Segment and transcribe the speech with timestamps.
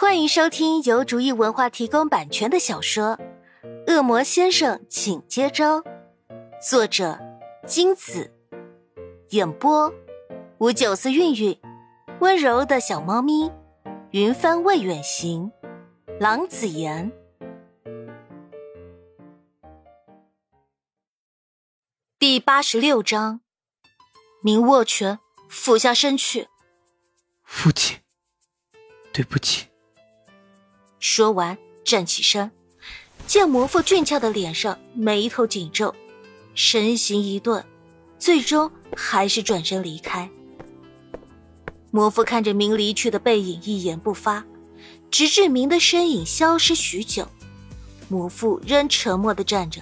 [0.00, 3.18] 欢迎收听由竹意文化提供版权的小说
[3.86, 5.78] 《恶魔先生，请接招》，
[6.66, 7.18] 作者
[7.66, 8.32] 金子，
[9.28, 9.92] 演播
[10.56, 11.60] 五九四韵韵，
[12.20, 13.52] 温柔的小猫咪，
[14.12, 15.52] 云帆未远行，
[16.18, 17.12] 郎子言。
[22.18, 23.42] 第八十六章，
[24.40, 25.18] 明握拳，
[25.50, 26.48] 俯下身去。
[27.44, 27.98] 父亲，
[29.12, 29.69] 对不起。
[31.00, 32.50] 说完，站起身，
[33.26, 35.94] 见魔父俊俏的脸上眉头紧皱，
[36.54, 37.64] 身形一顿，
[38.18, 40.28] 最终还是转身离开。
[41.90, 44.44] 魔父看着明离去的背影，一言不发，
[45.10, 47.26] 直至明的身影消失许久，
[48.08, 49.80] 魔父仍沉默的站着。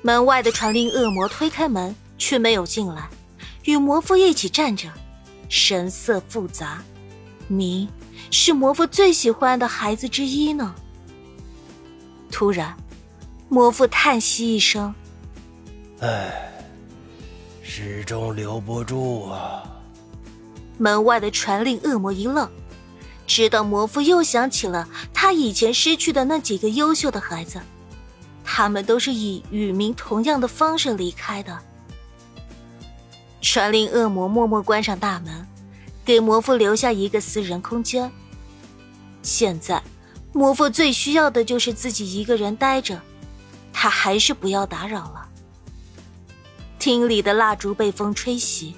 [0.00, 3.10] 门外的传令恶魔推开门，却没有进来，
[3.64, 4.88] 与魔父一起站着，
[5.48, 6.84] 神色复杂。
[7.48, 7.88] 明
[8.30, 10.74] 是魔父最喜欢的孩子之一呢。
[12.30, 12.76] 突然，
[13.48, 14.94] 魔父叹息一声
[16.00, 16.52] ：“唉，
[17.62, 19.62] 始终留不住啊。”
[20.78, 22.48] 门外的传令恶魔一愣，
[23.26, 27.60] 直到魔父又想起了他以前失去的那几个优秀的孩子。
[28.44, 31.58] 他们都是以与民同样的方式离开的。
[33.40, 35.46] 传令恶魔默默关上大门，
[36.08, 38.10] 给魔父留下一个私人空间。
[39.20, 39.82] 现在，
[40.32, 42.98] 魔父最需要的就是自己一个人待着，
[43.74, 45.28] 他还是不要打扰了。
[46.78, 48.72] 厅里的蜡烛被风吹熄，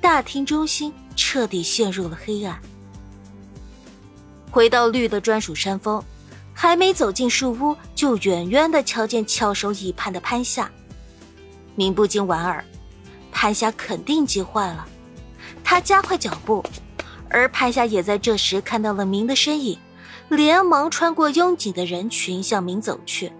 [0.00, 2.62] 大厅中心彻底陷入了黑暗。
[4.48, 6.00] 回到绿的专属山峰。
[6.54, 10.70] 还没走进树屋，就远远的瞧见翘首以盼的潘夏。
[11.74, 12.64] 明不禁莞尔，
[13.32, 14.86] 潘夏肯定急坏了。
[15.72, 16.62] 他加快脚步，
[17.30, 19.78] 而潘夏也在这时看到了明的身影，
[20.28, 23.32] 连忙穿过拥挤的人群向明走去。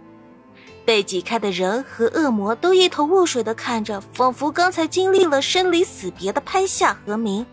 [0.83, 7.45] 被挤开的人和恶魔都一头雾水的看着，仿佛刚才经历了生离死别的潘夏和明，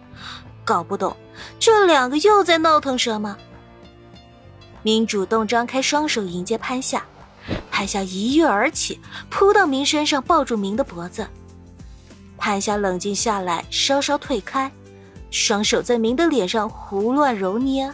[0.64, 1.14] 搞不懂
[1.60, 3.36] 这两个又在闹腾什么。
[4.82, 7.04] 明主动张开双手迎接潘夏，
[7.70, 8.98] 潘夏一跃而起，
[9.30, 11.28] 扑到明身上，抱住明的脖子。
[12.40, 14.72] 潘夏冷静下来，稍稍退开，
[15.30, 17.92] 双手在明的脸上胡乱揉捏。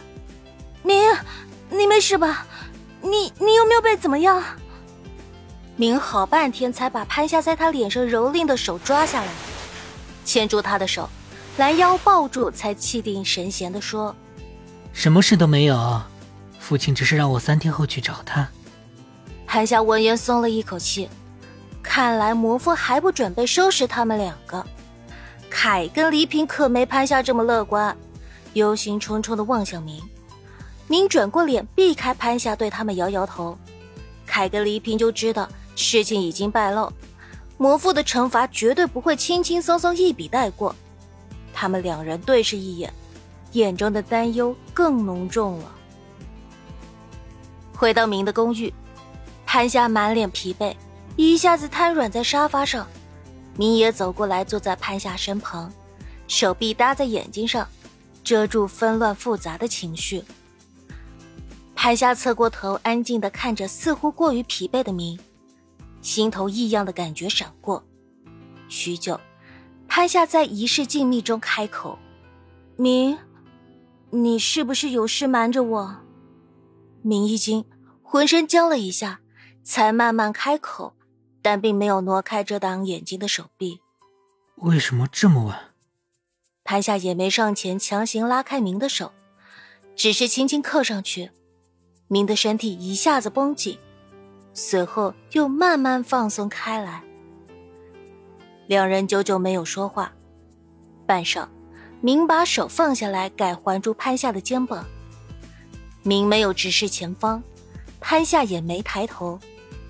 [0.82, 0.96] 明，
[1.68, 2.46] 你没事吧？
[3.02, 4.42] 你你有没有被怎么样？
[5.76, 9.28] 明好半天才把潘夏在他脸上蹂躏的手抓下来，
[10.24, 11.08] 牵住他的手，
[11.58, 14.14] 拦腰抱住，才气定神闲地说
[14.94, 16.00] ：“什么事都没有。”
[16.58, 18.48] 父亲只是让我三天后去找他。
[19.46, 21.08] 潘夏闻言松了一口气，
[21.88, 24.66] 看来魔父还不准备收拾他们两个。
[25.48, 27.96] 凯跟黎平可没潘夏这么乐观，
[28.54, 30.02] 忧心忡忡的望向明。
[30.88, 33.56] 明转过脸避开潘夏，对他们摇摇头。
[34.26, 36.92] 凯跟黎平就知道事情已经败露，
[37.56, 40.74] 魔父的惩罚绝对不会轻轻松松一笔带过。
[41.54, 42.92] 他们两人对视一眼，
[43.52, 45.72] 眼中的担忧更浓重了。
[47.74, 48.74] 回到明的公寓，
[49.46, 50.74] 潘夏满脸疲惫，
[51.16, 52.86] 一下子瘫软在沙发上。
[53.56, 55.72] 明也走过来，坐在潘夏身旁，
[56.28, 57.66] 手臂搭在眼睛上，
[58.22, 60.22] 遮住纷乱复杂的情绪。
[61.74, 65.18] 潘夏侧过头，安静的看着似乎过于疲惫的明，
[66.02, 67.82] 心头异样的感觉闪过。
[68.68, 69.18] 许久，
[69.88, 71.98] 潘夏在一世静谧中开口
[72.76, 73.16] ：“明，
[74.10, 75.96] 你是不是有事瞒着我？”
[77.00, 77.64] 明一惊，
[78.02, 79.20] 浑身僵了一下，
[79.62, 80.95] 才慢慢开口，
[81.46, 83.80] 但并没有挪开遮挡眼睛的手臂。
[84.56, 85.56] 为什么这么晚？
[86.64, 89.12] 潘夏也没上前强行拉开明的手，
[89.94, 91.30] 只是轻轻刻上去。
[92.08, 93.78] 明的身体一下子绷紧，
[94.54, 97.04] 随后又慢慢放松开来。
[98.66, 100.12] 两人久久没有说话，
[101.06, 101.46] 半晌，
[102.00, 104.84] 明把手放下来，改环住潘夏的肩膀。
[106.02, 107.40] 明没有直视前方，
[108.00, 109.38] 潘夏也没抬头，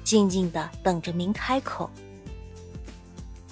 [0.06, 1.90] 静静的等着明开口。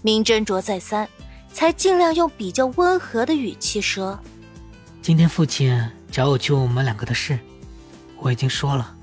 [0.02, 1.08] 明斟酌再三，
[1.52, 4.16] 才尽量用比较温和的语气说
[5.02, 7.36] ：“今天父亲找我去问我们两个的事，
[8.18, 8.94] 我已经说了。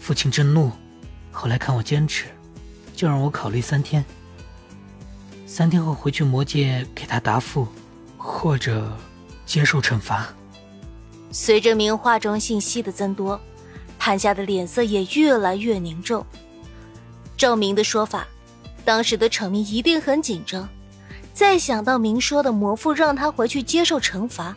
[0.00, 0.72] 父亲震怒，
[1.30, 2.24] 后来看我坚持，
[2.92, 4.04] 就让我考虑三天。
[5.46, 7.68] 三天后回去魔界给他答复，
[8.16, 8.92] 或者
[9.46, 10.26] 接受惩罚。”
[11.30, 13.40] 随着名画中信息的增多，
[13.96, 16.26] 潘夏的脸色也越来越凝重。
[17.38, 18.26] 照明的说法，
[18.84, 20.68] 当时的场面一定很紧张。
[21.32, 24.56] 再想到明说的魔父让他回去接受惩罚，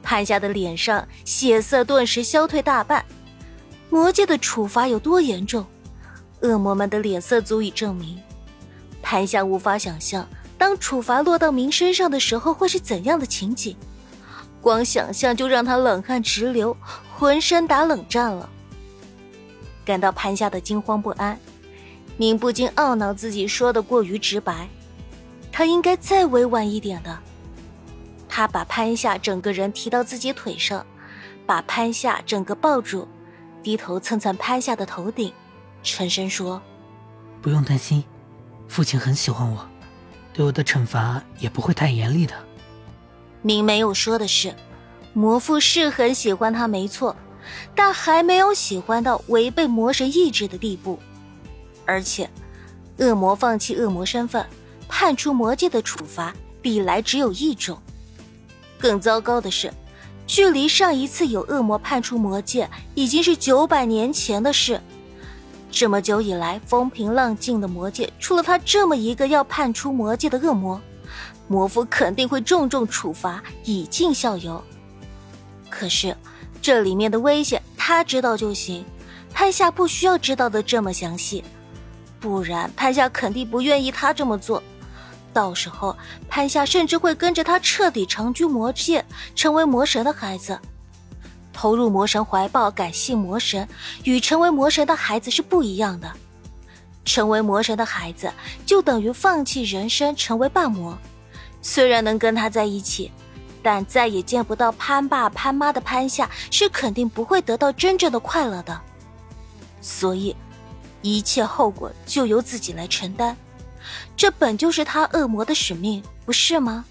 [0.00, 3.04] 潘夏的脸上血色顿时消退大半。
[3.90, 5.66] 魔界的处罚有多严重，
[6.42, 8.16] 恶魔们的脸色足以证明。
[9.02, 10.24] 潘夏无法想象，
[10.56, 13.76] 当处罚落到明身上的时候会是怎样的情景。
[14.60, 16.76] 光想象就让他冷汗直流，
[17.16, 18.48] 浑身打冷战了。
[19.84, 21.36] 感到潘夏的惊慌不安，
[22.20, 24.68] 宁不禁懊恼自己说的过于直白，
[25.50, 27.18] 他应该再委婉一点的。
[28.28, 30.84] 他把潘夏整个人提到自己腿上，
[31.46, 33.08] 把潘夏整个抱住，
[33.62, 35.32] 低头蹭蹭潘夏的头顶，
[35.82, 36.60] 沉声说
[37.40, 38.04] ：“不用担心，
[38.68, 39.66] 父亲很喜欢我，
[40.34, 42.34] 对我的惩罚也不会太严厉的。”
[43.40, 44.54] 明没有说的是，
[45.14, 47.16] 魔父是很喜欢他，没错，
[47.74, 50.98] 但还没有喜欢到违背魔神意志的地步。
[51.90, 52.30] 而且，
[52.98, 54.46] 恶魔放弃恶魔身份，
[54.88, 56.32] 判处魔界的处罚，
[56.62, 57.76] 历来只有一种。
[58.78, 59.72] 更糟糕的是，
[60.24, 64.80] 距离上一次有恶魔判处魔界，已经是九百年前的事。
[65.68, 70.80] 这么久以来，风平浪静的魔界，除了他这么一个要判出魔界的恶魔，
[71.48, 74.62] 魔夫肯定会重重处罚，以儆效尤。
[75.68, 76.16] 可是，
[76.62, 78.84] 这里面的危险，他知道就行，
[79.32, 81.44] 潘夏不需要知道的这么详细，
[82.20, 84.62] 不然潘夏肯定不愿意他这么做。
[85.32, 85.96] 到时候，
[86.28, 90.58] 潘夏甚至会跟着他彻底长居魔界，成为魔神的孩子。
[91.52, 93.68] 投入魔神怀抱，感谢魔神，
[94.04, 96.10] 与成为魔神的孩子是不一样的。
[97.04, 98.32] 成为魔神的孩子，
[98.66, 100.96] 就等于放弃人生，成为半魔。
[101.62, 103.10] 虽然能跟他在一起，
[103.62, 108.80] 但再也见不到潘爸潘妈的潘夏，是肯定不会得到真正的快乐的。
[109.80, 110.34] 所以，
[111.02, 113.36] 一切后果就由自己来承担。
[114.16, 116.84] 这本就是他恶魔的使命，不是吗？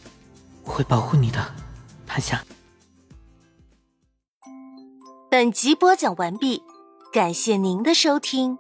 [0.64, 1.54] 我会保护你的，
[2.06, 2.44] 潘夏。
[5.30, 6.64] 本集播讲完毕，
[7.14, 8.58] 感谢您的收听。